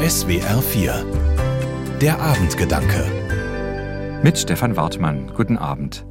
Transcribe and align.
SWR 0.00 0.62
4 0.62 1.98
Der 2.00 2.20
Abendgedanke 2.20 4.20
Mit 4.22 4.38
Stefan 4.38 4.76
Wartmann. 4.76 5.34
Guten 5.34 5.58
Abend. 5.58 6.06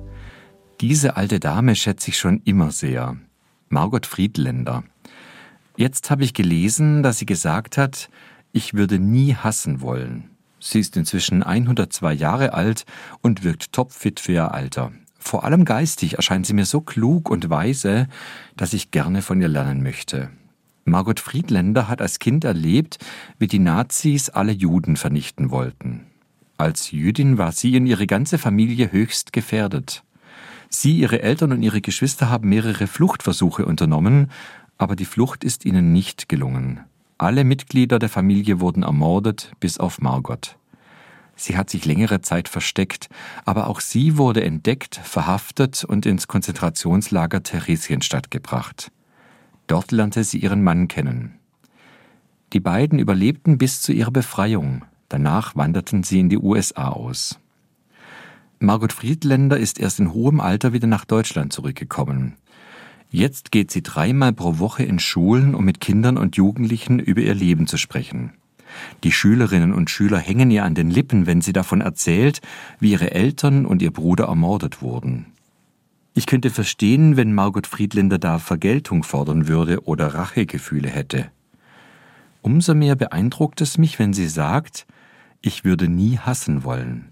Diese 0.82 1.16
alte 1.16 1.40
Dame 1.40 1.74
schätze 1.74 2.10
ich 2.10 2.18
schon 2.18 2.42
immer 2.44 2.72
sehr. 2.72 3.16
Margot 3.70 4.06
Friedländer. 4.06 4.84
Jetzt 5.78 6.12
habe 6.12 6.26
ich 6.26 6.34
gelesen, 6.34 7.02
dass 7.02 7.20
sie 7.20 7.26
gesagt 7.26 7.78
hat, 7.78 8.10
ich 8.52 8.74
würde 8.74 9.00
nie 9.00 9.36
hassen 9.36 9.80
wollen. 9.80 10.32
Sie 10.60 10.82
ist 10.82 10.98
inzwischen 10.98 11.42
102 11.42 12.12
Jahre 12.12 12.54
alt 12.54 12.84
und 13.22 13.46
wirkt 13.46 13.72
topfit 13.72 14.20
für 14.20 14.34
ihr 14.34 14.54
Alter. 14.54 14.92
Vor 15.18 15.46
allem 15.46 15.64
geistig 15.64 16.16
erscheint 16.16 16.46
sie 16.46 16.54
mir 16.54 16.66
so 16.66 16.82
klug 16.82 17.30
und 17.30 17.50
weise, 17.50 18.10
dass 18.58 18.74
ich 18.74 18.92
gerne 18.92 19.22
von 19.22 19.40
ihr 19.40 19.48
lernen 19.48 19.82
möchte. 19.82 20.30
Margot 20.88 21.20
Friedländer 21.20 21.88
hat 21.88 22.02
als 22.02 22.20
Kind 22.20 22.44
erlebt, 22.46 22.98
wie 23.38 23.48
die 23.48 23.60
Nazis 23.60 24.30
alle 24.30 24.54
Juden 24.54 24.96
vernichten 24.96 25.52
wollten. 25.52 26.08
Als 26.58 26.92
Jüdin 26.92 27.38
war 27.38 27.52
sie 27.52 27.78
und 27.78 27.86
ihre 27.86 28.08
ganze 28.08 28.38
Familie 28.38 28.92
höchst 28.92 29.34
gefährdet. 29.34 30.04
Sie, 30.70 30.98
ihre 30.98 31.22
Eltern 31.22 31.52
und 31.52 31.62
ihre 31.62 31.82
Geschwister 31.82 32.30
haben 32.30 32.50
mehrere 32.50 32.88
Fluchtversuche 32.88 33.66
unternommen, 33.66 34.32
aber 34.78 34.96
die 34.96 35.06
Flucht 35.06 35.44
ist 35.44 35.66
ihnen 35.66 35.94
nicht 35.94 36.30
gelungen. 36.30 36.80
Alle 37.18 37.44
Mitglieder 37.44 38.00
der 38.00 38.10
Familie 38.10 38.60
wurden 38.60 38.84
ermordet, 38.84 39.52
bis 39.60 39.80
auf 39.80 40.00
Margot. 40.00 40.58
Sie 41.36 41.58
hat 41.58 41.70
sich 41.70 41.86
längere 41.86 42.22
Zeit 42.22 42.50
versteckt, 42.50 43.10
aber 43.46 43.68
auch 43.68 43.80
sie 43.80 44.18
wurde 44.18 44.44
entdeckt, 44.44 45.00
verhaftet 45.04 45.84
und 45.84 46.06
ins 46.06 46.28
Konzentrationslager 46.28 47.44
Theresienstadt 47.44 48.32
gebracht. 48.32 48.92
Dort 49.68 49.92
lernte 49.92 50.24
sie 50.24 50.40
ihren 50.40 50.64
Mann 50.64 50.88
kennen. 50.88 51.34
Die 52.54 52.60
beiden 52.60 53.00
überlebten 53.00 53.58
bis 53.58 53.82
zu 53.82 53.92
ihrer 53.92 54.12
Befreiung. 54.12 54.86
Danach 55.10 55.56
wanderten 55.56 56.04
sie 56.04 56.20
in 56.20 56.30
die 56.30 56.38
USA 56.38 56.90
aus. 56.90 57.40
Margot 58.60 58.94
Friedländer 58.94 59.58
ist 59.58 59.80
erst 59.80 60.00
in 60.00 60.14
hohem 60.14 60.40
Alter 60.40 60.74
wieder 60.74 60.88
nach 60.88 61.06
Deutschland 61.06 61.54
zurückgekommen. 61.54 62.36
Jetzt 63.10 63.52
geht 63.52 63.72
sie 63.72 63.84
dreimal 63.84 64.34
pro 64.34 64.60
Woche 64.60 64.84
in 64.84 65.00
Schulen, 65.00 65.56
um 65.56 65.64
mit 65.64 65.80
Kindern 65.80 66.18
und 66.18 66.36
Jugendlichen 66.36 67.00
über 67.00 67.22
ihr 67.22 67.36
Leben 67.36 67.68
zu 67.68 67.78
sprechen. 67.78 68.34
Die 69.04 69.12
Schülerinnen 69.12 69.74
und 69.74 69.90
Schüler 69.90 70.18
hängen 70.18 70.52
ihr 70.52 70.66
an 70.66 70.76
den 70.76 70.90
Lippen, 70.90 71.26
wenn 71.26 71.42
sie 71.42 71.54
davon 71.54 71.82
erzählt, 71.82 72.42
wie 72.80 72.92
ihre 72.92 73.12
Eltern 73.12 73.66
und 73.66 73.82
ihr 73.82 73.92
Bruder 73.92 74.26
ermordet 74.26 74.82
wurden. 74.82 75.28
Ich 76.18 76.26
könnte 76.26 76.50
verstehen, 76.50 77.16
wenn 77.16 77.32
Margot 77.32 77.68
Friedländer 77.68 78.18
da 78.18 78.40
Vergeltung 78.40 79.04
fordern 79.04 79.48
würde 79.48 79.84
oder 79.84 80.16
Rachegefühle 80.16 80.90
hätte. 80.90 81.30
Umso 82.42 82.74
mehr 82.74 82.96
beeindruckt 82.96 83.62
es 83.62 83.78
mich, 83.78 84.00
wenn 84.00 84.14
sie 84.14 84.28
sagt, 84.28 84.88
ich 85.42 85.64
würde 85.64 85.88
nie 85.88 86.18
hassen 86.18 86.64
wollen. 86.64 87.10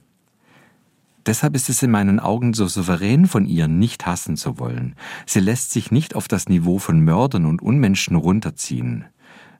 Deshalb 1.23 1.55
ist 1.55 1.69
es 1.69 1.83
in 1.83 1.91
meinen 1.91 2.19
Augen 2.19 2.55
so 2.55 2.65
souverän 2.65 3.27
von 3.27 3.45
ihr, 3.45 3.67
nicht 3.67 4.07
hassen 4.07 4.37
zu 4.37 4.57
wollen. 4.57 4.95
Sie 5.27 5.39
lässt 5.39 5.69
sich 5.69 5.91
nicht 5.91 6.15
auf 6.15 6.27
das 6.27 6.49
Niveau 6.49 6.79
von 6.79 6.99
Mördern 6.99 7.45
und 7.45 7.61
Unmenschen 7.61 8.15
runterziehen. 8.15 9.05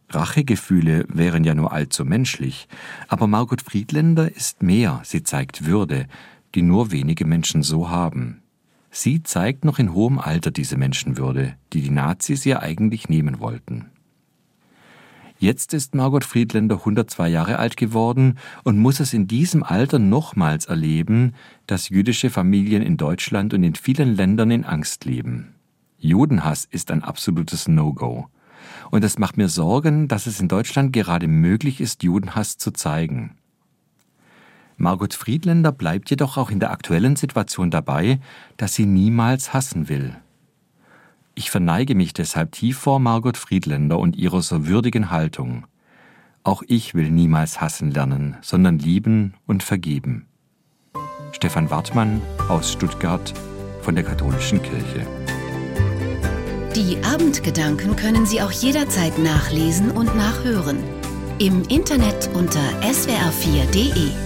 Rachegefühle 0.10 1.06
wären 1.08 1.44
ja 1.44 1.54
nur 1.54 1.72
allzu 1.72 2.04
menschlich, 2.04 2.68
aber 3.10 3.28
Margot 3.28 3.62
Friedländer 3.62 4.36
ist 4.36 4.64
mehr, 4.64 5.02
sie 5.04 5.22
zeigt 5.22 5.68
Würde, 5.68 6.08
die 6.56 6.64
nur 6.64 6.90
wenige 6.90 7.26
Menschen 7.26 7.62
so 7.62 7.92
haben. 7.92 8.42
Sie 8.98 9.22
zeigt 9.24 9.66
noch 9.66 9.78
in 9.78 9.94
hohem 9.94 10.20
Alter 10.20 10.52
diese 10.52 10.78
Menschenwürde, 10.78 11.58
die 11.74 11.82
die 11.82 11.90
Nazis 11.90 12.46
ihr 12.46 12.62
eigentlich 12.62 13.10
nehmen 13.10 13.42
wollten. 13.42 13.92
Jetzt 15.38 15.74
ist 15.74 15.96
Margot 15.96 16.24
Friedländer 16.24 16.78
102 16.78 17.28
Jahre 17.28 17.60
alt 17.60 17.76
geworden 17.76 18.38
und 18.64 18.80
muss 18.80 19.02
es 19.02 19.14
in 19.14 19.28
diesem 19.28 19.64
Alter 19.64 20.00
nochmals 20.00 20.68
erleben, 20.68 21.34
dass 21.68 21.90
jüdische 21.90 22.30
Familien 22.30 22.82
in 22.82 22.96
Deutschland 22.96 23.54
und 23.54 23.64
in 23.64 23.76
vielen 23.76 24.16
Ländern 24.16 24.50
in 24.50 24.64
Angst 24.64 25.04
leben. 25.04 25.56
Judenhass 25.98 26.64
ist 26.64 26.90
ein 26.90 27.04
absolutes 27.04 27.68
No-Go. 27.68 28.30
Und 28.92 29.04
es 29.04 29.20
macht 29.20 29.36
mir 29.36 29.50
Sorgen, 29.50 30.08
dass 30.08 30.26
es 30.26 30.40
in 30.40 30.48
Deutschland 30.48 30.94
gerade 30.94 31.28
möglich 31.28 31.82
ist, 31.82 32.02
Judenhass 32.04 32.58
zu 32.58 32.72
zeigen. 32.72 33.36
Margot 34.78 35.14
Friedländer 35.14 35.72
bleibt 35.72 36.10
jedoch 36.10 36.38
auch 36.38 36.50
in 36.50 36.60
der 36.60 36.72
aktuellen 36.72 37.16
Situation 37.16 37.72
dabei, 37.72 38.20
dass 38.58 38.76
sie 38.76 38.86
niemals 38.86 39.54
hassen 39.54 39.88
will. 39.90 40.16
Ich 41.34 41.52
verneige 41.52 41.96
mich 41.96 42.14
deshalb 42.14 42.54
tief 42.54 42.78
vor 42.78 43.00
Margot 43.00 43.38
Friedländer 43.38 44.00
und 44.00 44.16
ihrer 44.16 44.42
so 44.42 44.68
würdigen 44.68 45.12
Haltung. 45.12 45.66
Auch 46.44 46.64
ich 46.68 46.94
will 46.94 47.12
niemals 47.12 47.60
hassen 47.60 47.92
lernen, 47.92 48.38
sondern 48.42 48.80
lieben 48.80 49.34
und 49.46 49.64
vergeben. 49.64 50.28
Stefan 51.32 51.70
Wartmann 51.70 52.22
aus 52.48 52.72
Stuttgart 52.72 53.34
von 53.82 53.96
der 53.96 54.04
Katholischen 54.04 54.62
Kirche. 54.62 55.06
Die 56.76 56.98
Abendgedanken 57.04 57.96
können 57.96 58.26
Sie 58.26 58.42
auch 58.42 58.52
jederzeit 58.52 59.18
nachlesen 59.18 59.92
und 59.92 60.16
nachhören. 60.16 60.78
Im 61.40 61.64
Internet 61.64 62.30
unter 62.34 62.62
swr4.de. 62.82 64.25